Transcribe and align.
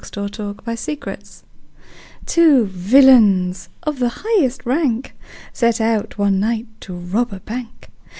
Ambrose 0.03 0.31
Bierce 0.33 0.85
Business 0.85 1.43
TWO 2.25 2.65
villains 2.65 3.69
of 3.83 3.99
the 3.99 4.23
highest 4.23 4.65
rank 4.65 5.15
Set 5.53 5.79
out 5.79 6.17
one 6.17 6.39
night 6.39 6.65
to 6.79 6.95
rob 6.95 7.31
a 7.31 7.39
bank. 7.41 7.87